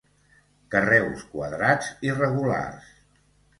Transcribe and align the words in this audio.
Carreus 0.75 1.27
quadrats 1.35 1.93
irregulars. 2.11 2.91